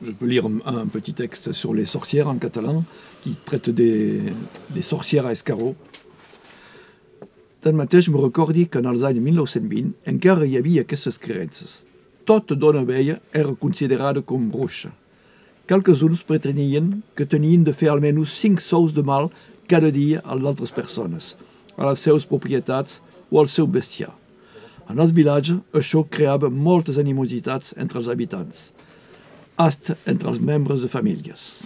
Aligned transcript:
Je 0.00 0.12
peux 0.12 0.26
lire 0.26 0.46
un, 0.46 0.86
petit 0.86 1.12
texte 1.12 1.52
sur 1.52 1.74
les 1.74 1.84
sorcières 1.84 2.28
en 2.28 2.36
catalan 2.36 2.84
qui 3.22 3.34
traite 3.44 3.70
des, 3.70 4.32
sorcières 4.80 5.26
à 5.26 5.32
escarreaux. 5.32 5.74
Tanmateix 7.60 8.08
me 8.08 8.18
recordi 8.18 8.68
que 8.68 8.78
en 8.78 8.86
els 8.86 9.02
anys 9.02 9.18
1920 9.18 9.90
encara 10.06 10.46
hi 10.46 10.54
havia 10.60 10.84
aquestes 10.86 11.18
creences. 11.18 11.82
Tota 12.24 12.54
dona 12.54 12.84
vella 12.86 13.18
era 13.34 13.56
considerada 13.58 14.22
com 14.22 14.46
bruixa. 14.52 14.92
Quelques-uns 15.66 16.22
pretenien 16.22 17.00
que 17.18 17.26
tenien 17.26 17.66
de 17.66 17.74
fer 17.74 17.90
almenys 17.90 18.38
cinc 18.38 18.62
sous 18.62 18.94
de 18.94 19.02
mal 19.02 19.32
cada 19.66 19.90
dia 19.90 20.22
a 20.24 20.38
les 20.38 20.46
altres 20.46 20.70
persones, 20.70 21.34
a 21.76 21.90
les 21.90 21.98
seves 21.98 22.24
propietats 22.24 23.02
o 23.32 23.42
al 23.42 23.50
seu 23.50 23.66
bestiar. 23.66 24.14
En 24.88 25.02
els 25.02 25.10
vilatges, 25.12 25.58
això 25.74 26.06
creava 26.06 26.48
moltes 26.48 26.96
animositats 27.02 27.74
entre 27.76 27.98
els 27.98 28.08
habitants, 28.08 28.68
famílies. 30.86 31.64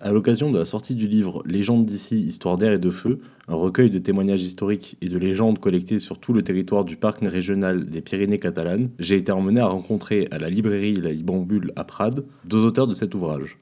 À 0.00 0.10
l'occasion 0.10 0.50
de 0.50 0.58
la 0.58 0.64
sortie 0.64 0.96
du 0.96 1.06
livre 1.06 1.40
Légendes 1.46 1.86
d'ici, 1.86 2.20
histoire 2.20 2.56
d'air 2.56 2.72
et 2.72 2.80
de 2.80 2.90
feu, 2.90 3.20
un 3.46 3.54
recueil 3.54 3.90
de 3.90 4.00
témoignages 4.00 4.42
historiques 4.42 4.96
et 5.00 5.08
de 5.08 5.16
légendes 5.16 5.60
collectées 5.60 6.00
sur 6.00 6.18
tout 6.18 6.32
le 6.32 6.42
territoire 6.42 6.84
du 6.84 6.96
parc 6.96 7.20
régional 7.20 7.86
des 7.86 8.00
Pyrénées 8.00 8.40
catalanes, 8.40 8.90
j'ai 8.98 9.18
été 9.18 9.30
emmené 9.30 9.60
à 9.60 9.66
rencontrer 9.66 10.26
à 10.32 10.38
la 10.38 10.50
librairie 10.50 10.96
La 10.96 11.12
Librambule 11.12 11.70
à 11.76 11.84
Prades 11.84 12.24
deux 12.44 12.64
auteurs 12.64 12.88
de 12.88 12.94
cet 12.94 13.14
ouvrage, 13.14 13.60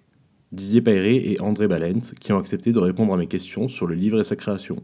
Didier 0.53 0.81
Payré 0.81 1.17
et 1.31 1.41
André 1.43 1.69
Balent, 1.69 2.15
qui 2.19 2.33
ont 2.33 2.39
accepté 2.39 2.73
de 2.73 2.79
répondre 2.79 3.13
à 3.13 3.19
mes 3.19 3.27
questions 3.27 3.69
sur 3.69 3.87
le 3.87 3.95
livre 3.95 4.21
et 4.21 4.25
sa 4.25 4.37
création. 4.37 4.83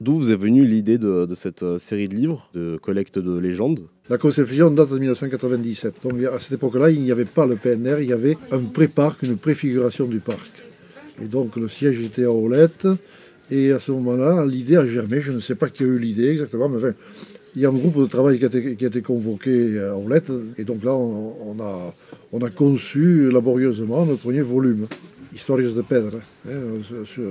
D'où 0.00 0.16
vous 0.16 0.30
est 0.30 0.36
venue 0.36 0.64
l'idée 0.64 0.96
de, 0.96 1.28
cette 1.34 1.62
euh, 1.62 1.76
série 1.76 2.08
de 2.08 2.14
livres, 2.14 2.48
de 2.54 2.78
collecte 2.80 3.18
de 3.18 3.38
légendes? 3.38 3.86
La 4.08 4.16
conception 4.16 4.70
date 4.70 4.88
de 4.88 4.98
1997. 4.98 5.96
Donc 6.02 6.14
à 6.24 6.38
cette 6.38 6.52
époque-là, 6.52 6.90
il 6.90 7.02
n'y 7.02 7.12
avait 7.12 7.26
pas 7.26 7.46
le 7.46 7.56
PNR, 7.56 8.00
il 8.00 8.08
y 8.08 8.14
avait 8.14 8.38
un 8.50 8.60
pré-parc, 8.60 9.22
une 9.24 9.36
préfiguration 9.36 10.06
du 10.06 10.20
parc. 10.20 10.50
Et 11.22 11.26
donc 11.26 11.56
le 11.56 11.68
siège 11.68 12.00
était 12.00 12.24
à 12.24 12.32
Olette. 12.32 12.88
Et 13.50 13.72
à 13.72 13.78
ce 13.78 13.92
moment-là, 13.92 14.46
l'idée 14.46 14.78
a 14.78 14.86
germé. 14.86 15.20
Je 15.20 15.32
ne 15.32 15.40
sais 15.40 15.54
pas 15.54 15.68
qui 15.68 15.82
a 15.82 15.86
eu 15.86 15.98
l'idée 15.98 16.30
exactement, 16.30 16.70
mais 16.70 16.78
enfin, 16.78 16.92
il 17.54 17.60
y 17.60 17.66
a 17.66 17.68
un 17.68 17.72
groupe 17.72 18.00
de 18.00 18.06
travail 18.06 18.38
qui 18.38 18.46
a 18.46 18.88
été, 18.88 19.02
convoqué 19.02 19.78
à 19.80 19.98
Olette. 19.98 20.32
Et 20.56 20.64
donc 20.64 20.82
là, 20.82 20.94
on, 20.94 21.60
a, 21.60 21.94
on 22.32 22.40
a 22.40 22.48
conçu 22.48 23.28
laborieusement 23.28 24.06
notre 24.06 24.22
premier 24.22 24.40
volume, 24.40 24.86
Historias 25.34 25.74
de 25.76 25.82
Pedre, 25.82 26.20
hein, 26.48 26.58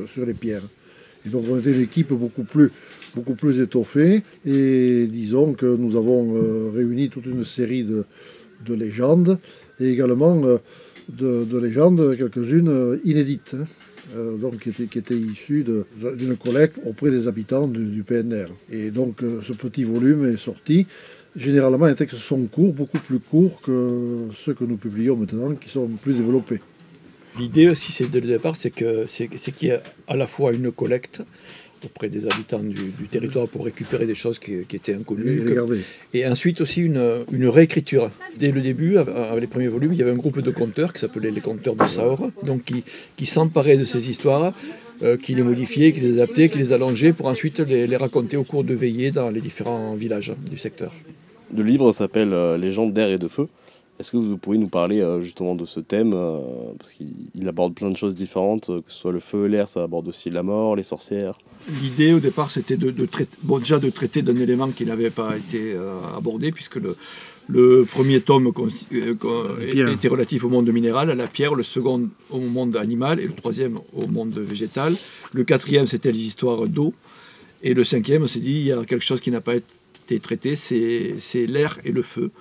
sur 0.05 0.25
les 0.27 0.35
pierres. 0.35 0.61
Et 1.25 1.29
donc 1.29 1.43
on 1.49 1.59
était 1.59 1.73
une 1.73 1.81
équipe 1.81 2.13
beaucoup 2.13 2.43
plus, 2.43 2.69
beaucoup 3.15 3.35
plus 3.35 3.59
étoffée. 3.61 4.21
Et 4.45 5.07
disons 5.07 5.53
que 5.53 5.65
nous 5.65 5.95
avons 5.95 6.35
euh, 6.35 6.71
réuni 6.73 7.09
toute 7.09 7.25
une 7.25 7.43
série 7.43 7.83
de, 7.83 8.05
légendes 8.73 9.39
et 9.79 9.89
également 9.89 10.41
euh, 10.43 10.57
de, 11.09 11.57
légendes, 11.57 12.15
quelques-unes 12.17 12.69
euh, 12.69 12.97
inédites. 13.03 13.55
Hein. 13.55 13.65
donc 14.41 14.59
qui 14.59 14.69
étaient, 14.69 15.01
qui 15.01 15.13
issues 15.15 15.65
d'une 16.17 16.35
collecte 16.35 16.79
auprès 16.85 17.11
des 17.11 17.27
habitants 17.27 17.67
du, 17.67 18.03
PNR. 18.03 18.47
Et 18.71 18.89
donc 18.91 19.21
ce 19.41 19.53
petit 19.53 19.83
volume 19.83 20.27
est 20.33 20.37
sorti. 20.37 20.87
Généralement, 21.35 21.85
les 21.85 21.95
textes 21.95 22.17
sont 22.17 22.47
courts, 22.47 22.73
beaucoup 22.73 22.97
plus 22.97 23.19
courts 23.19 23.61
que 23.61 24.29
ceux 24.33 24.55
que 24.55 24.63
nous 24.63 24.77
publions 24.77 25.15
maintenant, 25.15 25.53
qui 25.53 25.69
sont 25.69 25.87
plus 25.87 26.13
développés. 26.13 26.59
L'idée 27.39 27.69
aussi, 27.69 27.91
c'est 27.91 28.09
dès 28.09 28.19
le 28.19 28.27
départ, 28.27 28.55
c'est 28.55 28.69
que 28.69 29.05
c'est 29.07 29.27
qu'il 29.27 29.69
y 29.69 29.71
a 29.71 29.81
à 30.07 30.15
la 30.15 30.27
fois 30.27 30.51
une 30.53 30.71
collecte 30.71 31.21
auprès 31.85 32.09
des 32.09 32.25
habitants 32.25 32.59
du, 32.59 32.91
territoire 33.09 33.47
pour 33.47 33.63
récupérer 33.65 34.05
des 34.05 34.15
choses 34.15 34.39
qui, 34.39 34.53
étaient 34.73 34.93
inconnues. 34.93 35.55
Et, 36.13 36.27
ensuite 36.27 36.59
aussi 36.61 36.81
une, 36.81 37.23
une, 37.31 37.47
réécriture. 37.47 38.11
Dès 38.37 38.51
le 38.51 38.61
début, 38.61 38.97
avec 38.97 39.39
les 39.39 39.47
premiers 39.47 39.69
volumes, 39.69 39.93
il 39.93 39.99
y 39.99 40.01
avait 40.01 40.11
un 40.11 40.17
groupe 40.17 40.41
de 40.41 40.51
conteurs 40.51 40.91
qui 40.91 40.99
s'appelait 40.99 41.31
les 41.31 41.41
conteurs 41.41 41.75
de 41.75 41.87
Saor, 41.87 42.29
donc 42.43 42.65
qui, 42.65 42.83
qui 43.15 43.25
s'emparaient 43.25 43.77
de 43.77 43.85
ces 43.85 44.09
histoires, 44.09 44.53
euh, 45.01 45.15
qui 45.15 45.33
les 45.33 45.43
modifiaient, 45.43 45.93
qui 45.93 46.01
les 46.01 46.13
adaptaient, 46.19 46.49
qui 46.49 46.57
les 46.57 46.73
allongeaient 46.73 47.13
pour 47.13 47.27
ensuite 47.27 47.59
les, 47.59 47.87
les, 47.87 47.95
raconter 47.95 48.35
au 48.35 48.43
cours 48.43 48.65
de 48.65 48.73
veillées 48.73 49.11
dans 49.11 49.29
les 49.29 49.39
différents 49.39 49.91
villages 49.91 50.33
du 50.49 50.57
secteur. 50.57 50.91
Le 51.55 51.63
livre 51.63 51.91
s'appelle 51.93 52.33
euh, 52.33 52.57
Légendes 52.57 52.93
d'air 52.93 53.09
et 53.09 53.17
de 53.17 53.29
feu. 53.29 53.47
Est-ce 53.99 54.11
que 54.11 54.17
vous 54.17 54.37
pourriez 54.37 54.61
nous 54.61 54.69
parler 54.69 55.01
euh, 55.01 55.19
justement 55.19 55.55
de 55.55 55.65
ce 55.65 55.81
thème 55.81 56.13
euh, 56.15 56.39
Parce 56.77 56.93
qu'il 56.93 57.47
aborde 57.47 57.73
plein 57.75 57.89
de 57.89 57.97
choses 57.97 58.15
différentes, 58.15 58.69
euh, 58.69 58.79
que 58.81 58.89
ce 58.89 58.97
soit 58.97 59.11
le 59.11 59.19
feu, 59.19 59.45
l'air, 59.47 59.67
ça 59.67 59.83
aborde 59.83 60.07
aussi 60.07 60.29
la 60.29 60.41
mort, 60.41 60.77
les 60.77 60.83
sorcières. 60.83 61.37
L'idée 61.81 62.13
au 62.13 62.21
départ, 62.21 62.49
c'était 62.49 62.77
de, 62.77 63.05
traiter, 63.05 63.35
bon, 63.43 63.59
déjà 63.59 63.77
de 63.77 63.89
traiter 63.89 64.21
d'un 64.21 64.37
élément 64.37 64.69
qui 64.69 64.85
n'avait 64.85 65.09
pas 65.09 65.35
été 65.35 65.75
abordé, 66.15 66.53
puisque 66.53 66.77
le, 66.77 66.95
le 67.49 67.83
premier 67.83 68.21
tome 68.21 68.49
était 68.89 70.07
relatif 70.07 70.45
au 70.45 70.49
monde 70.49 70.69
minéral, 70.71 71.09
à 71.09 71.15
la 71.15 71.27
pierre, 71.27 71.53
le 71.53 71.63
second 71.63 72.07
au 72.29 72.39
monde 72.39 72.77
animal 72.77 73.19
et 73.19 73.27
le 73.27 73.33
troisième 73.33 73.79
au 73.93 74.07
monde 74.07 74.39
végétal. 74.39 74.95
Le 75.33 75.43
quatrième, 75.43 75.87
c'était 75.87 76.13
les 76.13 76.25
histoires 76.25 76.67
d'eau. 76.67 76.93
Et 77.61 77.73
le 77.73 77.83
cinquième, 77.83 78.23
on 78.23 78.27
s'est 78.27 78.39
dit, 78.39 78.53
il 78.53 78.65
y 78.67 78.71
a 78.71 78.85
quelque 78.85 79.03
chose 79.03 79.19
qui 79.19 79.29
n'a 79.29 79.41
pas 79.41 79.55
été 79.55 80.19
traité, 80.21 80.55
c'est 80.55 81.45
l'air 81.45 81.77
et 81.83 81.91
le 81.91 82.01
feu. 82.01 82.31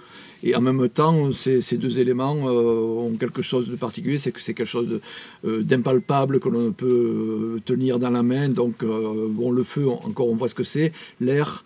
Et 0.42 0.54
en 0.54 0.60
même 0.60 0.88
temps, 0.88 1.32
ces, 1.32 1.60
deux 1.76 1.98
éléments 1.98 2.36
euh, 2.46 3.08
ont 3.08 3.16
quelque 3.16 3.42
chose 3.42 3.68
de 3.68 3.76
particulier, 3.76 4.18
c'est 4.18 4.30
que 4.30 4.40
c'est 4.40 4.54
quelque 4.54 4.68
chose 4.68 5.00
euh, 5.44 5.62
d'impalpable 5.62 6.38
que 6.38 6.48
l'on 6.48 6.72
peut 6.72 6.86
euh, 6.86 7.60
tenir 7.64 7.98
dans 7.98 8.10
la 8.10 8.22
main. 8.22 8.48
Donc, 8.48 8.84
bon, 8.84 9.50
le 9.50 9.62
feu, 9.62 9.88
encore, 9.88 10.28
on 10.28 10.36
voit 10.36 10.48
ce 10.48 10.54
que 10.54 10.64
c'est. 10.64 10.92
L'air, 11.20 11.64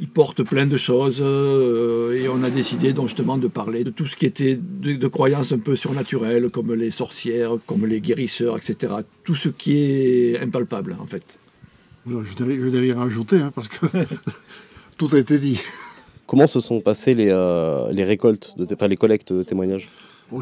il 0.00 0.08
porte 0.08 0.42
plein 0.42 0.66
de 0.66 0.76
choses 0.76 1.20
et 1.20 2.28
on 2.28 2.44
a 2.44 2.50
décidé 2.50 2.92
donc 2.92 3.08
justement 3.08 3.36
de 3.36 3.48
parler 3.48 3.82
de 3.82 3.90
tout 3.90 4.06
ce 4.06 4.14
qui 4.14 4.26
était 4.26 4.56
de, 4.56 5.08
croyances 5.08 5.50
un 5.50 5.58
peu 5.58 5.74
surnaturelles 5.74 6.50
comme 6.50 6.72
les 6.72 6.92
sorcières, 6.92 7.56
comme 7.66 7.84
les 7.84 8.00
guérisseurs, 8.00 8.56
etc. 8.56 8.92
Tout 9.24 9.34
ce 9.34 9.48
qui 9.48 9.76
est 9.76 10.40
impalpable 10.40 10.96
en 11.00 11.06
fait. 11.06 11.38
Je 12.06 12.14
ne 12.14 12.70
vais 12.70 12.78
rien 12.78 12.96
rajouter 12.96 13.38
hein, 13.38 13.50
parce 13.52 13.66
que 13.66 13.86
tout 14.98 15.08
a 15.12 15.18
été 15.18 15.38
dit. 15.38 15.58
Comment 16.28 16.46
se 16.46 16.60
sont 16.60 16.82
passées 16.82 17.14
les, 17.14 17.30
euh, 17.30 17.86
récoltes, 17.90 18.54
les 18.58 18.96
collectes 18.96 19.32
de 19.32 19.42
témoignages? 19.42 19.88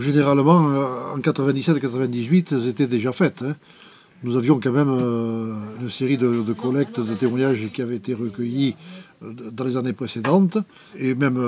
Généralement, 0.01 0.69
euh, 0.71 0.85
en 1.15 1.19
97-98, 1.21 2.49
elles 2.51 2.67
étaient 2.67 2.89
déjà 2.89 3.13
faites. 3.13 3.43
Hein. 3.43 3.55
Nous 4.25 4.37
avions 4.37 4.59
quand 4.59 4.73
même 4.73 4.91
euh, 4.91 5.55
une 5.81 5.89
série 5.89 6.17
de, 6.17 6.43
collectes 6.55 6.99
de 6.99 7.15
témoignages 7.15 7.69
qui 7.73 7.83
avaient 7.83 7.95
été 7.95 8.15
recueillis 8.15 8.75
dans 9.23 9.63
les 9.63 9.77
années 9.77 9.93
précédentes, 9.93 10.59
et 10.99 11.15
même 11.15 11.41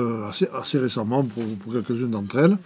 assez, 0.57 0.77
récemment 0.77 1.25
pour, 1.25 1.73
quelques-unes 1.73 2.11
d'entre 2.11 2.39
elles. 2.39 2.57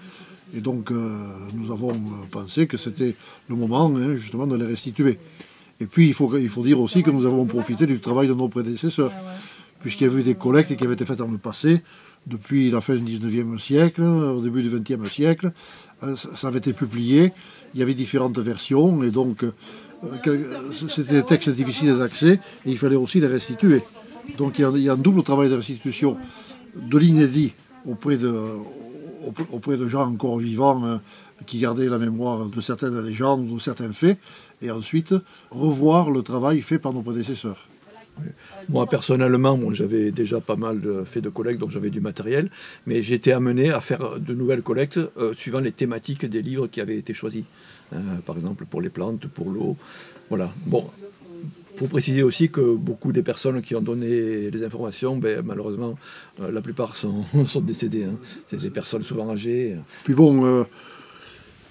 Et 0.56 0.62
donc, 0.62 0.92
nous 0.92 1.72
avons 1.72 1.94
pensé 2.30 2.68
que 2.68 2.78
c'était 2.78 3.16
le 3.50 3.56
moment 3.56 3.92
hein, 3.98 4.14
justement 4.14 4.46
de 4.46 4.56
les 4.56 4.66
restituer. 4.68 5.18
Et 5.82 5.88
puis, 5.88 6.08
il 6.08 6.14
faut 6.14 6.64
dire 6.64 6.80
aussi 6.80 7.02
que 7.02 7.10
nous 7.10 7.26
avons 7.26 7.46
profité 7.46 7.88
du 7.88 8.00
travail 8.00 8.28
de 8.28 8.34
nos 8.36 8.48
prédécesseurs 8.48 9.12
puisqu'il 9.84 10.06
y 10.06 10.10
avait 10.10 10.24
des 10.24 10.34
collectes 10.34 10.76
qui 10.76 10.84
avaient 10.84 10.96
été 10.96 11.06
faites 11.06 11.20
dans 11.20 11.28
le 11.28 11.38
passé, 11.38 11.84
depuis 12.26 12.72
la 12.72 12.82
fin 12.82 12.96
du 12.96 13.20
19e 13.20 13.60
siècle, 13.60 14.02
au 14.02 14.42
début 14.42 14.64
du 14.64 14.70
20e 14.70 15.06
siècle. 15.06 15.52
Euh, 16.04 16.16
ça 16.16 16.48
avait 16.48 16.60
été 16.60 16.74
publié, 16.74 17.34
il 17.74 17.80
y 17.80 17.84
avait 17.84 17.94
différentes 17.94 18.40
versions, 18.40 19.04
et 19.04 19.12
donc 19.12 19.44
euh, 19.44 19.52
c'était 20.90 21.14
des 21.14 21.24
textes 21.24 21.50
difficiles 21.50 21.98
d'accès, 21.98 22.40
et 22.66 22.72
il 22.72 22.78
fallait 22.78 22.96
aussi 22.96 23.20
les 23.20 23.28
restituer. 23.28 23.82
Donc 24.38 24.58
il 24.58 24.82
y 24.82 24.90
a, 24.90 24.94
un 24.94 24.98
double 24.98 25.22
travail 25.24 25.50
de 25.50 25.56
restitution 25.56 26.18
de 26.76 26.98
l'inédit 26.98 27.54
auprès 27.86 28.16
de, 28.16 28.34
auprès 29.52 29.76
de 29.76 29.88
gens 29.88 30.10
encore 30.10 30.38
vivants 30.38 30.86
euh, 30.86 30.98
qui 31.46 31.60
gardaient 31.60 31.90
la 31.90 31.98
mémoire 31.98 32.46
de 32.46 32.62
certaines 32.62 33.00
légendes 33.02 33.54
de 33.54 33.60
certains 33.60 33.92
faits, 33.92 34.18
et 34.62 34.72
ensuite 34.72 35.14
revoir 35.52 36.10
le 36.10 36.22
travail 36.22 36.62
fait 36.62 36.80
par 36.80 36.94
nos 36.94 37.02
prédécesseurs. 37.02 37.68
Moi, 38.70 38.88
personnellement, 38.88 39.60
j'avais 39.74 40.12
déjà 40.12 40.40
pas 40.40 40.56
mal 40.56 40.80
fait 41.06 41.22
de 41.22 41.30
collectes, 41.30 41.60
donc 41.60 41.72
j'avais 41.72 41.90
du 41.90 42.02
matériel, 42.02 42.50
mais 42.86 43.02
j'étais 43.02 43.32
amené 43.32 43.72
à 43.72 43.82
faire 43.82 44.20
de 44.20 44.34
nouvelles 44.34 44.62
collectes 44.62 45.00
euh, 45.18 45.34
suivant 45.34 45.60
les 45.60 45.72
thématiques 45.72 46.26
des 46.26 46.42
livres 46.42 46.68
qui 46.68 46.82
avaient 46.82 46.98
été 46.98 47.14
choisis. 47.14 47.44
Euh, 47.94 47.98
par 48.26 48.36
exemple, 48.38 48.66
pour 48.66 48.82
les 48.82 48.90
plantes, 48.90 49.28
pour 49.28 49.50
l'eau. 49.50 49.76
Voilà. 50.30 50.52
Bon, 50.66 50.90
il 51.74 51.80
faut 51.80 51.88
préciser 51.88 52.24
aussi 52.24 52.50
que 52.50 52.76
beaucoup 52.76 53.12
des 53.12 53.24
personnes 53.24 53.62
qui 53.62 53.76
ont 53.76 53.82
donné 53.82 54.52
les 54.52 54.64
informations, 54.64 55.18
ben, 55.18 55.42
malheureusement, 55.44 55.98
euh, 56.40 56.52
la 56.52 56.62
plupart 56.62 56.96
sont, 56.96 57.24
sont 57.48 57.62
décédées. 57.62 58.06
Hein. 58.06 58.16
C'est 58.48 58.62
des 58.62 58.70
personnes 58.70 59.04
souvent 59.04 59.30
âgées. 59.32 59.76
Puis 60.04 60.14
bon, 60.14 60.66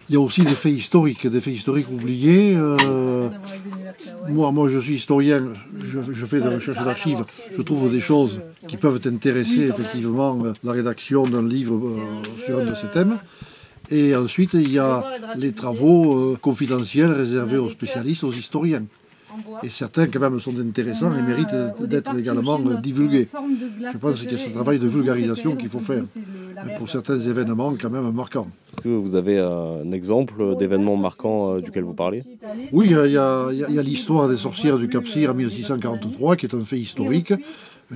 il 0.08 0.14
y 0.14 0.16
a 0.16 0.20
aussi 0.20 0.42
des 0.42 0.54
faits 0.54 0.72
historiques, 0.72 1.26
des 1.26 1.40
faits 1.40 1.54
historiques 1.54 1.90
oubliés. 1.90 2.54
Euh, 2.56 3.28
moi, 4.28 4.52
moi, 4.52 4.68
je 4.68 4.78
suis 4.78 4.94
historien, 4.94 5.42
je, 5.80 6.26
fais 6.26 6.40
de 6.40 6.48
la 6.48 6.56
recherche 6.56 6.84
d'archives, 6.84 7.24
je 7.56 7.62
trouve 7.62 7.90
des 7.90 8.00
choses 8.00 8.40
qui 8.66 8.76
peuvent 8.76 9.00
intéresser 9.06 9.62
effectivement 9.68 10.42
la 10.62 10.72
rédaction 10.72 11.24
d'un 11.24 11.46
livre 11.46 11.76
euh, 11.76 11.98
sur 12.44 12.58
un 12.58 12.66
de 12.66 12.74
ces 12.74 12.88
thèmes. 12.88 13.18
Et 13.90 14.16
ensuite, 14.16 14.54
il 14.54 14.72
y 14.72 14.78
a 14.78 15.04
les 15.36 15.52
travaux 15.52 16.32
euh, 16.32 16.38
confidentiels 16.40 17.12
réservés 17.12 17.58
aux 17.58 17.70
spécialistes, 17.70 18.24
aux 18.24 18.32
historiens. 18.32 18.84
Et 19.62 19.70
certains, 19.70 20.06
quand 20.06 20.20
même, 20.20 20.38
sont 20.40 20.58
intéressants 20.58 21.16
et 21.16 21.22
méritent 21.22 21.54
d'être 21.80 22.16
également 22.16 22.58
divulgués. 22.58 23.28
Je 23.92 23.98
pense 23.98 24.20
qu'il 24.20 24.32
y 24.32 24.34
a 24.34 24.38
ce 24.38 24.50
travail 24.50 24.78
de 24.78 24.86
vulgarisation 24.86 25.56
qu'il 25.56 25.68
faut 25.68 25.78
faire. 25.78 26.04
Pour 26.78 26.88
certains 26.88 27.18
événements 27.18 27.74
quand 27.80 27.90
même 27.90 28.10
marquants. 28.12 28.48
Est-ce 28.72 28.82
que 28.82 28.88
vous 28.88 29.14
avez 29.14 29.38
un 29.38 29.90
exemple 29.92 30.56
d'événement 30.56 30.96
marquant 30.96 31.58
duquel 31.58 31.84
vous 31.84 31.94
parlez 31.94 32.24
Oui, 32.72 32.86
il 32.90 33.10
y 33.12 33.16
a, 33.16 33.82
l'histoire 33.82 34.28
des 34.28 34.36
sorcières 34.36 34.78
du 34.78 34.88
Cap-Cyr 34.88 35.30
en 35.30 35.34
1643, 35.34 36.36
qui 36.36 36.46
est 36.46 36.54
un 36.54 36.60
fait 36.60 36.78
historique, 36.78 37.34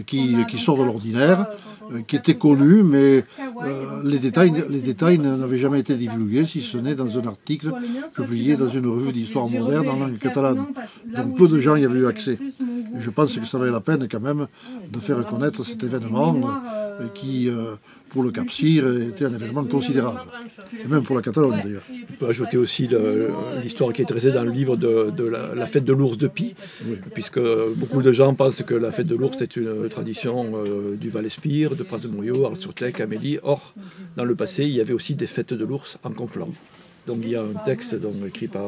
qui, 0.06 0.36
qui 0.48 0.58
sort 0.58 0.78
de 0.78 0.84
l'ordinaire. 0.84 1.46
Euh, 1.92 2.00
qui 2.02 2.16
était 2.16 2.34
connu, 2.34 2.82
mais 2.82 3.24
euh, 3.62 4.02
les 4.04 4.18
détails, 4.18 4.52
les 4.68 4.80
détails 4.80 5.18
n'avaient 5.18 5.58
jamais 5.58 5.80
été 5.80 5.94
divulgués, 5.96 6.44
si 6.44 6.60
ce 6.60 6.78
n'est 6.78 6.94
dans 6.94 7.18
un 7.18 7.26
article 7.26 7.72
publié 8.14 8.56
dans 8.56 8.68
une 8.68 8.86
revue 8.86 9.12
d'histoire 9.12 9.48
moderne 9.48 9.88
en 9.88 9.96
langue 9.96 10.18
catalane. 10.18 10.66
Donc 11.16 11.36
peu 11.36 11.48
de 11.48 11.60
gens 11.60 11.76
y 11.76 11.84
avaient 11.84 12.00
eu 12.00 12.06
accès. 12.06 12.38
je 12.98 13.10
pense 13.10 13.38
que 13.38 13.46
ça 13.46 13.58
valait 13.58 13.72
la 13.72 13.80
peine 13.80 14.08
quand 14.10 14.20
même 14.20 14.46
de 14.92 14.98
faire 14.98 15.24
connaître 15.26 15.64
cet 15.64 15.82
événement 15.84 16.36
euh, 17.00 17.08
qui, 17.14 17.48
pour 18.10 18.22
le 18.22 18.30
Cap 18.30 18.46
était 18.48 19.24
un 19.24 19.34
événement 19.34 19.64
considérable, 19.64 20.20
et 20.82 20.88
même 20.88 21.02
pour 21.02 21.16
la 21.16 21.22
Catalogne 21.22 21.60
d'ailleurs. 21.62 21.82
On 22.10 22.14
peut 22.14 22.28
ajouter 22.28 22.56
aussi 22.56 22.88
l'histoire 23.62 23.92
qui 23.92 24.02
est 24.02 24.06
traitée 24.06 24.32
dans 24.32 24.44
le 24.44 24.50
livre 24.50 24.76
de, 24.76 25.24
la, 25.24 25.66
fête 25.66 25.84
de 25.84 25.92
l'ours 25.92 26.16
de 26.16 26.28
Pi, 26.28 26.54
puisque 27.14 27.40
beaucoup 27.76 28.02
de 28.02 28.12
gens 28.12 28.34
pensent 28.34 28.62
que 28.62 28.74
la 28.74 28.90
fête 28.90 29.08
de 29.08 29.16
l'ours 29.16 29.40
est 29.42 29.56
une 29.56 29.88
tradition 29.88 30.52
euh, 30.54 30.96
du 30.96 31.08
Val-Espire, 31.08 31.76
de 31.76 31.82
Prince 31.82 32.02
de 32.02 32.08
Mouriot, 32.08 32.46
Arles-sur-Tech, 32.46 33.00
Amélie. 33.00 33.38
Or, 33.46 33.72
dans 34.16 34.25
le 34.25 34.34
passé, 34.34 34.64
il 34.64 34.72
y 34.72 34.81
avait 34.81 34.93
aussi 34.93 35.14
des 35.14 35.28
fêtes 35.28 35.54
de 35.54 35.64
l'ours 35.64 35.98
en 36.02 36.10
Conflans. 36.10 36.50
Donc 37.06 37.19
il 37.22 37.31
y 37.31 37.37
a 37.37 37.43
un 37.43 37.54
texte 37.64 37.96
écrit 38.26 38.48
par 38.48 38.64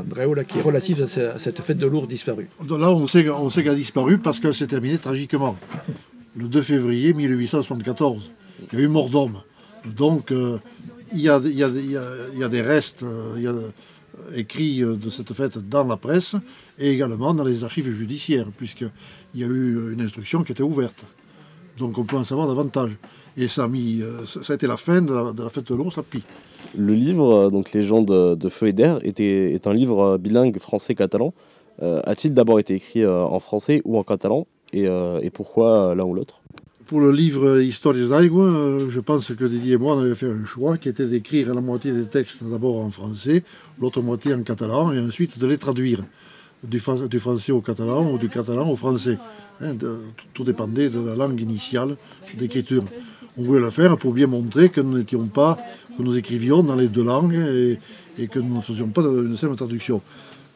Andréo 0.00 0.34
qui 0.48 0.58
est 0.58 0.62
relatif 0.62 1.02
à, 1.02 1.38
cette 1.38 1.60
fête 1.60 1.76
de 1.76 1.86
l'ours 1.86 2.08
disparue. 2.08 2.48
Là, 2.66 2.90
on 2.90 3.06
sait, 3.06 3.22
qu'elle 3.22 3.68
a 3.68 3.74
disparu 3.74 4.16
parce 4.16 4.40
qu'elle 4.40 4.54
s'est 4.54 4.66
terminée 4.66 4.96
tragiquement, 4.96 5.56
le 6.36 6.48
2 6.48 6.62
février 6.62 7.12
1874 7.12 8.30
il 8.72 8.78
y 8.78 8.82
a 8.82 8.84
eu 8.84 8.88
mort 8.88 9.10
d'homme. 9.10 9.42
Donc 9.84 10.32
il, 11.12 11.20
y 11.20 11.28
a, 11.28 11.38
des 11.38 12.62
restes 12.62 13.02
euh, 13.02 13.70
écrits 14.34 14.82
euh, 14.82 14.96
de 14.96 15.10
cette 15.10 15.32
fête 15.34 15.58
dans 15.68 15.84
la 15.84 15.96
presse 15.96 16.36
et 16.78 16.90
également 16.90 17.34
dans 17.34 17.44
les 17.44 17.64
archives 17.64 17.90
judiciaires, 17.90 18.46
puisqu'il 18.56 18.90
y 19.34 19.44
a 19.44 19.46
eu 19.46 19.92
une 19.92 20.00
instruction 20.00 20.42
qui 20.42 20.52
était 20.52 20.62
ouverte. 20.62 21.04
Donc 21.78 21.98
on 21.98 22.04
peut 22.04 22.16
en 22.16 22.24
savoir 22.24 22.46
davantage. 22.46 22.96
Et 23.36 23.48
ça 23.48 23.64
a, 23.64 23.68
mis, 23.68 24.00
euh, 24.00 24.24
ça 24.26 24.52
a 24.52 24.56
été 24.56 24.66
la 24.66 24.76
fin 24.76 25.02
de 25.02 25.12
la, 25.12 25.48
fête 25.48 25.68
de 25.68 25.74
l'ours 25.74 25.98
à 25.98 26.02
Pi. 26.02 26.22
Le 26.76 26.94
livre, 26.94 27.50
donc 27.50 27.72
Légende 27.72 28.36
de 28.36 28.48
Feu 28.48 28.68
et 28.68 28.72
d'Air, 28.72 28.98
est 29.02 29.66
un 29.66 29.74
livre 29.74 30.18
bilingue 30.18 30.58
français-catalan. 30.58 31.32
A-t-il 31.80 32.34
d'abord 32.34 32.58
été 32.58 32.74
écrit 32.74 33.06
en 33.06 33.38
français 33.38 33.80
ou 33.84 33.98
en 33.98 34.02
catalan? 34.02 34.46
Et 34.72 35.30
pourquoi 35.32 35.94
l'un 35.94 36.04
ou 36.04 36.14
l'autre? 36.14 36.40
Pour 36.86 37.00
le 37.00 37.12
livre 37.12 37.60
Histoire 37.62 37.94
des 37.94 38.12
euh, 38.12 38.90
je 38.90 39.00
pense 39.00 39.32
que 39.32 39.44
Didier 39.46 39.74
et 39.74 39.76
moi 39.78 39.96
on 39.96 40.00
avait 40.00 40.14
fait 40.14 40.28
un 40.28 40.44
choix 40.44 40.76
qui 40.76 40.90
était 40.90 41.06
d'écrire 41.06 41.54
la 41.54 41.62
moitié 41.62 41.92
des 41.92 42.04
textes 42.04 42.44
d'abord 42.44 42.82
en 42.82 42.90
français, 42.90 43.42
l'autre 43.80 44.02
moitié 44.02 44.34
en 44.34 44.42
catalan, 44.42 44.92
et 44.92 45.00
ensuite 45.00 45.38
de 45.38 45.46
les 45.46 45.56
traduire 45.56 46.00
du, 46.66 46.80
français 47.20 47.52
au 47.52 47.60
catalan 47.60 48.10
ou 48.12 48.18
du 48.18 48.28
catalan 48.28 48.68
au 48.68 48.76
français. 48.76 49.18
Hein, 49.62 49.74
tout 50.32 50.44
dépendait 50.44 50.90
de 50.90 51.00
la 51.00 51.14
langue 51.14 51.40
initiale 51.40 51.96
d'écriture. 52.36 52.84
On 53.36 53.42
voulait 53.42 53.60
le 53.60 53.70
faire 53.70 53.96
pour 53.98 54.12
bien 54.12 54.26
montrer 54.26 54.68
que 54.68 54.80
nous 54.80 54.98
n'étions 54.98 55.26
pas, 55.26 55.58
que 55.96 56.02
nous 56.02 56.16
écrivions 56.16 56.62
dans 56.62 56.76
les 56.76 56.88
deux 56.88 57.04
langues 57.04 57.34
et, 58.18 58.28
que 58.28 58.38
nous 58.38 58.56
ne 58.56 58.60
faisions 58.60 58.88
pas 58.88 59.02
une 59.02 59.36
simple 59.36 59.56
traduction. 59.56 60.00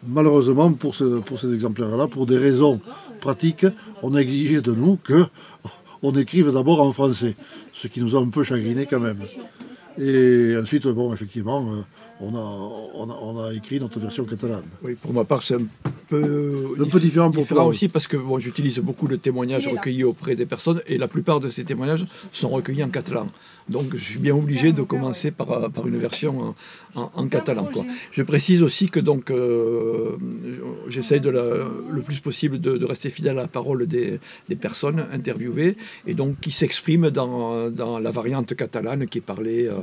Malheureusement, 0.07 0.73
pour, 0.73 0.95
pour 1.27 1.41
ces 1.41 1.53
exemplaires-là, 1.53 2.07
pour 2.07 2.27
des 2.27 2.39
raisons 2.39 2.81
pratiques, 3.21 3.67
on 4.03 4.15
a 4.15 4.21
exigé 4.21 4.61
de 4.61 4.73
nous 4.73 4.97
que 4.97 5.25
on 6.03 6.13
écrive 6.13 6.53
d'abord 6.53 6.81
en 6.81 6.93
français, 6.93 7.35
ce 7.73 7.89
qui 7.89 8.01
nous 8.01 8.17
a 8.17 8.21
un 8.21 8.29
peu 8.29 8.45
chagriné 8.45 8.87
quand 8.87 9.01
même. 9.01 9.19
Et 10.01 10.57
ensuite, 10.61 10.87
bon, 10.87 11.13
effectivement, 11.13 11.67
euh, 11.73 11.83
on 12.21 12.35
a, 12.35 13.19
on, 13.21 13.43
a, 13.43 13.53
écrit 13.53 13.81
notre 13.81 13.99
version 13.99 14.25
catalane. 14.25 14.63
Oui, 14.83 14.95
pour 14.95 15.13
ma 15.13 15.25
part, 15.25 15.43
c'est 15.43 15.55
un 15.55 15.67
peu, 16.09 16.75
un 16.81 16.85
peu 16.85 17.01
différent 17.01 17.31
pour 17.31 17.47
toi. 17.47 17.65
aussi 17.65 17.89
parce 17.89 18.07
que 18.07 18.17
bon, 18.17 18.39
j'utilise 18.39 18.79
beaucoup 18.79 19.09
de 19.09 19.17
témoignages 19.17 19.69
recueillis 19.69 20.05
auprès 20.05 20.35
des 20.35 20.47
personnes 20.47 20.81
et 20.87 20.99
la 20.99 21.09
plupart 21.09 21.41
de 21.41 21.51
ces 21.51 21.65
témoignages 21.65 22.07
sont 22.33 22.49
recueillis 22.49 22.85
en 22.85 22.89
catalan. 22.89 23.29
Donc 23.69 23.95
je 23.95 24.03
suis 24.03 24.19
bien 24.19 24.35
obligé 24.35 24.73
de 24.73 24.83
commencer 24.83 25.31
par, 25.31 25.71
par 25.71 25.87
une 25.87 25.99
version 25.99 26.55
en, 26.95 27.29
catalan. 27.29 27.69
Quoi. 27.71 27.85
Je 28.11 28.23
précise 28.23 28.63
aussi 28.63 28.89
que 28.89 28.99
donc 28.99 29.31
euh, 29.31 30.17
j'essaye 30.89 31.21
de 31.21 31.29
le 31.29 32.01
plus 32.03 32.21
possible 32.21 32.61
de, 32.61 32.85
rester 32.85 33.11
fidèle 33.11 33.39
à 33.39 33.43
la 33.43 33.49
parole 33.49 33.87
des, 33.87 34.19
des 34.49 34.57
personnes 34.57 35.05
interviewées 35.13 35.77
et 36.07 36.15
donc 36.15 36.41
qui 36.41 36.51
s'expriment 36.51 37.11
dans, 37.11 37.71
dans, 37.71 37.99
la 37.99 38.11
variante 38.11 38.55
catalane 38.55 39.07
qui 39.07 39.19
est 39.19 39.23
parlée 39.23 39.67
euh, 39.67 39.77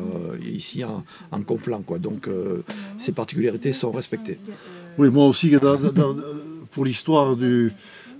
ici 0.44 0.84
en, 0.84 1.04
en 1.32 1.42
conflant. 1.42 1.82
Quoi. 1.82 2.00
Donc 2.00 2.28
euh, 2.28 2.64
ces 2.98 3.12
particularités 3.12 3.74
sont 3.74 3.92
respectées. 3.92 4.40
Oui, 4.98 5.10
moi 5.10 5.28
aussi, 5.28 5.54
pour 6.72 6.86
l'histoire 6.86 7.36
du, 7.36 7.72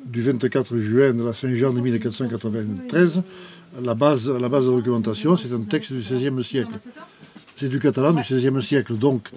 du 0.06 0.22
24 0.22 0.78
juin 0.78 1.14
de 1.14 1.24
la 1.24 1.34
Saint-Jean 1.34 1.74
de 1.74 1.80
1493, 1.80 3.22
la 3.82 3.94
base, 3.94 4.30
la 4.30 4.50
base 4.50 4.66
de 4.66 4.72
documentation, 4.72 5.38
c'est 5.38 5.54
un 5.54 5.62
texte 5.62 5.94
du 5.94 6.00
XVIe 6.00 6.44
siècle. 6.44 6.74
C'est 7.56 7.70
du 7.70 7.80
catalan 7.80 8.14
du 8.14 8.22
XVIe 8.22 8.62
siècle. 8.62 8.98
Donc, 8.98 9.30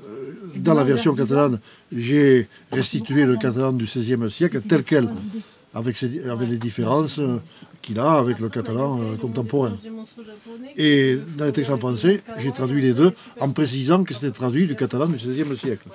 euh, 0.00 0.32
dans 0.56 0.74
la 0.74 0.84
version 0.84 1.14
catalane, 1.14 1.60
j'ai 1.92 2.48
restitué 2.72 3.24
le 3.24 3.36
catalan 3.36 3.72
du 3.72 3.84
XVIe 3.84 4.30
siècle 4.30 4.62
tel 4.66 4.82
quel, 4.82 5.08
avec, 5.76 6.02
avec 6.02 6.48
les 6.48 6.56
différences 6.56 7.18
euh, 7.18 7.36
qu'il 7.82 8.00
a 8.00 8.12
avec 8.12 8.38
le 8.38 8.48
catalan 8.48 8.98
euh, 8.98 9.16
contemporain. 9.16 9.76
Et 10.76 11.18
dans 11.36 11.44
les 11.44 11.52
textes 11.52 11.70
en 11.70 11.78
français, 11.78 12.22
j'ai 12.38 12.50
traduit 12.50 12.80
les 12.80 12.94
deux 12.94 13.12
en 13.40 13.50
précisant 13.50 14.02
que 14.02 14.14
c'était 14.14 14.30
traduit 14.30 14.66
du 14.66 14.74
catalan 14.74 15.06
du 15.06 15.16
XVIe 15.16 15.56
siècle. 15.56 15.86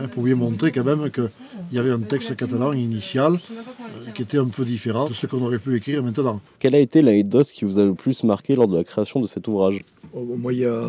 Hein, 0.00 0.08
pour 0.08 0.22
bien 0.22 0.34
montrer 0.34 0.72
quand 0.72 0.82
même 0.82 1.10
qu'il 1.10 1.28
y 1.72 1.78
avait 1.78 1.90
un 1.90 2.00
texte 2.00 2.34
catalan 2.36 2.72
initial 2.72 3.34
euh, 3.34 4.10
qui 4.14 4.22
était 4.22 4.38
un 4.38 4.48
peu 4.48 4.64
différent 4.64 5.08
de 5.08 5.14
ce 5.14 5.26
qu'on 5.26 5.42
aurait 5.42 5.58
pu 5.58 5.76
écrire 5.76 6.02
maintenant. 6.02 6.40
Quelle 6.58 6.74
a 6.74 6.80
été 6.80 7.02
l'anecdote 7.02 7.48
qui 7.48 7.66
vous 7.66 7.78
a 7.78 7.84
le 7.84 7.94
plus 7.94 8.24
marqué 8.24 8.56
lors 8.56 8.66
de 8.66 8.78
la 8.78 8.84
création 8.84 9.20
de 9.20 9.26
cet 9.26 9.46
ouvrage? 9.46 9.80
Oh, 10.14 10.24
Moi, 10.38 10.54
il 10.54 10.60
y 10.60 10.64
a 10.64 10.82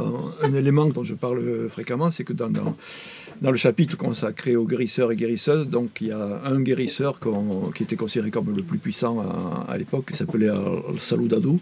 un 0.43 0.53
élément 0.53 0.87
dont 0.87 1.03
je 1.03 1.13
parle 1.13 1.67
fréquemment, 1.69 2.09
c'est 2.09 2.23
que 2.23 2.33
dans, 2.33 2.49
dans 2.49 2.75
dans 3.41 3.51
le 3.51 3.57
chapitre 3.57 3.97
consacré 3.97 4.55
aux 4.55 4.65
guérisseurs 4.65 5.11
et 5.11 5.15
guérisseuses, 5.15 5.67
donc 5.67 6.01
il 6.01 6.07
y 6.07 6.11
a 6.11 6.41
un 6.43 6.59
guérisseur 6.61 7.19
qui 7.75 7.83
était 7.83 7.95
considéré 7.95 8.31
comme 8.31 8.55
le 8.55 8.63
plus 8.63 8.79
puissant 8.79 9.19
à, 9.67 9.77
l'époque, 9.77 10.11
qui 10.11 10.17
s'appelait 10.17 10.49
Saludadou, 10.97 11.59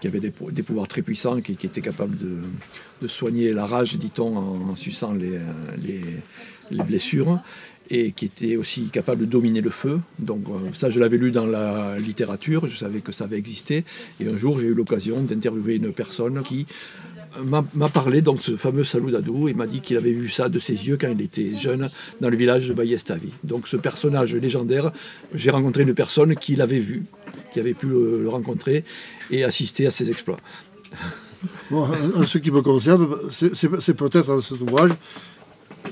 qui 0.00 0.06
avait 0.06 0.20
des, 0.20 0.30
pouvoirs 0.30 0.88
très 0.88 1.02
puissants, 1.02 1.40
qui, 1.40 1.56
qui 1.56 1.66
était 1.66 1.80
capable 1.80 2.16
de, 2.18 3.08
soigner 3.08 3.52
la 3.52 3.66
rage, 3.66 3.96
dit-on, 3.96 4.36
en, 4.36 4.76
suçant 4.76 5.12
les, 5.12 5.38
les, 6.70 6.82
blessures 6.84 7.40
et 7.90 8.12
qui 8.12 8.24
était 8.24 8.56
aussi 8.56 8.88
capable 8.88 9.22
de 9.22 9.26
dominer 9.26 9.60
le 9.60 9.70
feu. 9.70 10.00
Donc 10.18 10.44
euh, 10.48 10.70
ça, 10.72 10.88
je 10.88 10.98
l'avais 10.98 11.18
lu 11.18 11.30
dans 11.30 11.46
la 11.46 11.98
littérature, 11.98 12.66
je 12.66 12.76
savais 12.76 13.00
que 13.00 13.12
ça 13.12 13.24
avait 13.24 13.36
existé. 13.38 13.84
Et 14.20 14.28
un 14.28 14.36
jour, 14.36 14.58
j'ai 14.58 14.68
eu 14.68 14.74
l'occasion 14.74 15.20
d'interviewer 15.22 15.76
une 15.76 15.92
personne 15.92 16.42
qui 16.42 16.66
m'a 17.42 17.88
parlé 17.88 18.22
donc 18.22 18.40
ce 18.40 18.56
fameux 18.56 18.84
Saludadou 18.84 19.48
et 19.48 19.54
m'a 19.54 19.66
dit 19.66 19.80
qu'il 19.80 19.96
avait 19.96 20.12
vu 20.12 20.28
ça 20.28 20.48
de 20.48 20.58
ses 20.58 20.72
yeux 20.72 20.96
quand 20.96 21.10
il 21.10 21.20
était 21.20 21.56
jeune 21.56 21.90
dans 22.20 22.28
le 22.28 22.36
village 22.36 22.68
de 22.68 22.74
Ballestavi. 22.74 23.30
Donc 23.42 23.68
ce 23.68 23.76
personnage 23.76 24.34
légendaire, 24.34 24.92
j'ai 25.34 25.50
rencontré 25.50 25.82
une 25.82 25.94
personne 25.94 26.34
qui 26.36 26.56
l'avait 26.56 26.78
vu, 26.78 27.04
qui 27.52 27.60
avait 27.60 27.74
pu 27.74 27.86
le, 27.86 28.28
rencontrer 28.28 28.84
et 29.30 29.44
assister 29.44 29.86
à 29.86 29.90
ses 29.90 30.10
exploits. 30.10 30.38
en 31.70 32.22
ce 32.22 32.38
qui 32.38 32.50
me 32.50 32.62
concerne, 32.62 33.08
c'est 33.30 33.94
peut-être 33.94 34.26
dans 34.26 34.40
cet 34.40 34.60
ouvrage 34.60 34.92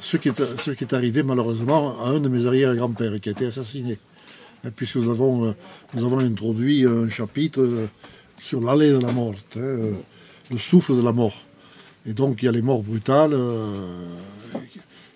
ce 0.01 0.17
qui, 0.17 0.29
est, 0.29 0.93
arrivé 0.93 1.23
malheureusement 1.23 2.03
à 2.03 2.09
un 2.09 2.21
de 2.21 2.29
mes 2.29 2.47
arrière-grands-pères 2.47 3.21
qui 3.21 3.29
a 3.29 3.33
été 3.33 3.47
assassiné. 3.47 3.99
Puisque 4.77 4.97
nous 4.97 5.11
avons, 5.11 5.47
euh, 5.47 5.53
nous 5.95 6.05
avons 6.05 6.21
introduit 6.21 6.87
un 6.87 7.09
chapitre 7.09 7.61
euh, 7.61 7.87
sur 8.41 8.61
l'allée 8.61 8.91
de 8.91 8.99
la 8.99 9.11
mort. 9.11 9.35
Hein, 9.57 9.61
euh, 9.61 9.93
le 10.53 10.59
souffle 10.59 10.97
de 10.97 11.03
la 11.03 11.13
mort. 11.13 11.35
Et 12.07 12.13
donc 12.13 12.43
il 12.43 12.47
y 12.47 12.49
a 12.49 12.53
les 12.53 12.63
morts 12.63 12.83
brutales, 12.83 13.33
euh, 13.33 14.05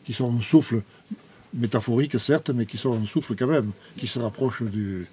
qui 0.05 0.13
sont 0.13 0.37
un 0.37 0.41
souffle 0.41 0.83
métaphorique 1.55 2.19
certes, 2.21 2.51
mais 2.51 2.67
qui 2.67 2.79
sont 2.79 2.93
un 2.93 3.07
souffle 3.07 3.35
quand 3.37 3.47
même, 3.47 3.71
qui 3.97 4.07
se 4.07 4.19
rapproche 4.19 4.63
du, 4.63 5.09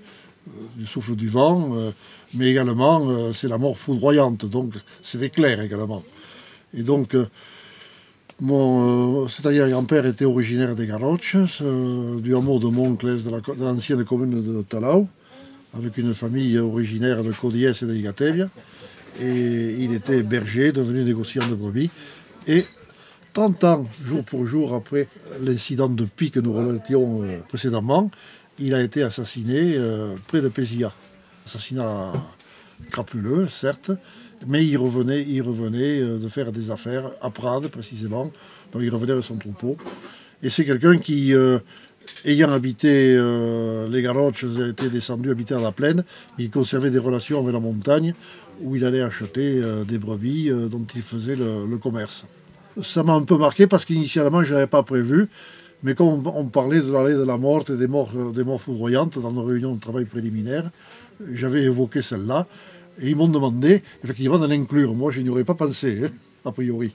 euh, 0.47 0.85
souffle 0.85 1.15
du 1.15 1.27
vent, 1.27 1.75
euh, 1.75 1.91
mais 2.35 2.51
également 2.51 3.33
c'est 3.33 3.47
la 3.47 3.57
mort 3.57 3.77
foudroyante, 3.77 4.45
donc 4.45 4.73
c'est 5.01 5.19
l'éclair 5.19 5.61
également. 5.61 6.03
Et 6.75 6.83
donc 6.83 7.15
mon, 8.41 9.27
c'est-à-dire 9.27 9.69
grand-père 9.69 10.05
était 10.05 10.25
originaire 10.25 10.75
des 10.75 10.87
Garroches, 10.87 11.37
du 11.61 12.35
hameau 12.35 12.59
de 12.59 12.67
Montclès, 12.67 13.23
de 13.23 13.63
l'ancienne 13.63 14.03
commune 14.03 14.43
de 14.43 14.61
Talau, 14.63 15.07
avec 15.75 15.97
une 15.97 16.13
famille 16.13 16.57
originaire 16.57 17.23
de 17.23 17.31
Codiès 17.31 17.81
et 17.83 17.85
de 17.85 17.95
Gatevia 17.95 18.47
et 19.21 19.75
il 19.79 19.93
était 19.93 20.23
berger, 20.23 20.71
devenu 20.71 21.03
négociant 21.03 21.47
de 21.47 21.55
brebis. 21.55 21.89
Et 22.47 22.65
30 23.33 23.63
ans, 23.63 23.87
jour 24.05 24.23
pour 24.23 24.45
jour, 24.45 24.73
après 24.73 25.07
l'incident 25.41 25.89
de 25.89 26.05
Pi 26.05 26.31
que 26.31 26.39
nous 26.39 26.53
relations 26.53 27.23
euh, 27.23 27.39
précédemment, 27.47 28.11
il 28.59 28.73
a 28.73 28.81
été 28.81 29.03
assassiné 29.03 29.75
euh, 29.75 30.15
près 30.27 30.41
de 30.41 30.49
Pézilla. 30.49 30.91
Assassinat 31.45 32.13
crapuleux, 32.91 33.47
certes, 33.47 33.91
mais 34.47 34.65
il 34.65 34.77
revenait, 34.77 35.25
il 35.27 35.41
revenait 35.41 35.99
de 35.99 36.27
faire 36.27 36.51
des 36.51 36.71
affaires 36.71 37.11
à 37.21 37.29
Prades 37.29 37.67
précisément, 37.67 38.31
donc 38.71 38.81
il 38.81 38.89
revenait 38.89 39.13
avec 39.13 39.23
son 39.23 39.37
troupeau. 39.37 39.77
Et 40.41 40.49
c'est 40.49 40.65
quelqu'un 40.65 40.97
qui, 40.97 41.33
ayant 42.25 42.51
habité 42.51 43.17
les 43.89 44.01
Garroches, 44.01 44.45
était 44.69 44.89
descendu 44.89 45.31
habiter 45.31 45.55
à 45.55 45.59
la 45.59 45.71
plaine, 45.71 46.03
il 46.37 46.49
conservait 46.49 46.91
des 46.91 46.99
relations 46.99 47.39
avec 47.41 47.53
la 47.53 47.59
montagne, 47.59 48.13
où 48.61 48.75
il 48.75 48.85
allait 48.85 49.01
acheter 49.01 49.61
des 49.87 49.97
brebis 49.97 50.49
dont 50.69 50.85
il 50.95 51.01
faisait 51.01 51.35
le, 51.35 51.77
commerce. 51.77 52.25
Ça 52.81 53.03
m'a 53.03 53.13
un 53.13 53.23
peu 53.23 53.37
marqué 53.37 53.67
parce 53.67 53.85
qu'initialement 53.85 54.43
je 54.43 54.53
n'avais 54.53 54.67
pas 54.67 54.83
prévu, 54.83 55.27
mais 55.83 55.95
quand 55.95 56.21
on, 56.25 56.45
parlait 56.45 56.79
de 56.79 56.91
l'allée 56.91 57.13
de 57.13 57.23
la 57.23 57.37
mort 57.37 57.65
et 57.69 57.75
des 57.75 57.87
morts, 57.87 58.09
foudroyantes 58.61 59.19
dans 59.19 59.31
nos 59.31 59.43
réunions 59.43 59.75
de 59.75 59.81
travail 59.81 60.05
préliminaires, 60.05 60.71
j'avais 61.33 61.63
évoqué 61.63 62.01
celle-là. 62.01 62.47
Et 63.01 63.09
ils 63.09 63.15
m'ont 63.15 63.27
demandé, 63.27 63.83
effectivement, 64.03 64.39
de 64.39 64.47
l'inclure. 64.47 64.93
Moi, 64.93 65.11
je 65.11 65.21
n'y 65.21 65.29
aurais 65.29 65.43
pas 65.43 65.55
pensé, 65.55 66.03
hein, 66.05 66.09
a 66.45 66.51
priori. 66.51 66.93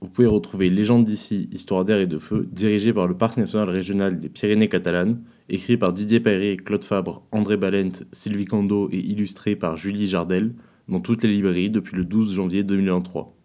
Vous 0.00 0.08
pouvez 0.08 0.28
retrouver 0.28 0.70
Légende 0.70 1.04
d'ici, 1.04 1.48
Histoire 1.52 1.84
d'air 1.84 1.98
et 1.98 2.06
de 2.06 2.18
feu, 2.18 2.48
dirigé 2.52 2.92
par 2.92 3.08
le 3.08 3.16
Parc 3.16 3.36
national 3.36 3.68
régional 3.68 4.18
des 4.18 4.28
Pyrénées 4.28 4.68
catalanes, 4.68 5.22
écrit 5.48 5.76
par 5.76 5.92
Didier 5.92 6.20
Perret, 6.20 6.56
Claude 6.56 6.84
Fabre, 6.84 7.22
André 7.32 7.56
Balent, 7.56 8.04
Sylvie 8.12 8.44
Condo 8.44 8.88
et 8.92 8.98
illustré 8.98 9.56
par 9.56 9.76
Julie 9.76 10.06
Jardel, 10.06 10.54
dans 10.88 11.00
toutes 11.00 11.24
les 11.24 11.30
librairies 11.30 11.70
depuis 11.70 11.96
le 11.96 12.04
12 12.04 12.34
janvier 12.34 12.62
2023. 12.62 13.37